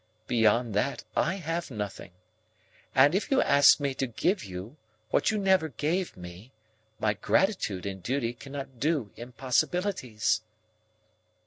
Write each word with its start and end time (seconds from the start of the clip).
Beyond 0.25 0.73
that, 0.73 1.03
I 1.15 1.35
have 1.35 1.69
nothing. 1.69 2.09
And 2.95 3.13
if 3.13 3.29
you 3.29 3.39
ask 3.43 3.79
me 3.79 3.93
to 3.93 4.07
give 4.07 4.43
you, 4.43 4.77
what 5.11 5.29
you 5.29 5.37
never 5.37 5.69
gave 5.69 6.17
me, 6.17 6.49
my 6.99 7.13
gratitude 7.13 7.85
and 7.85 8.01
duty 8.01 8.33
cannot 8.33 8.79
do 8.79 9.11
impossibilities." 9.15 10.41